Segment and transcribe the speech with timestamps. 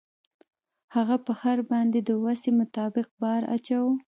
[0.95, 3.93] هغه په خر باندې د وسې مطابق بار اچاوه.